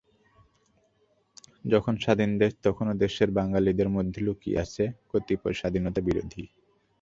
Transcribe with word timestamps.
যখন 1.65 1.93
স্বাধীন 1.97 2.31
দেশ, 2.37 2.51
তখনো 2.63 2.91
দেশের 3.03 3.29
বাঙালিদের 3.31 3.89
মধ্যে 3.89 4.19
লুকিয়ে 4.21 4.61
আছে 4.63 4.83
কতিপয় 5.11 5.55
স্বাধীনতা 5.59 6.01
বিরোধী। 6.01 6.43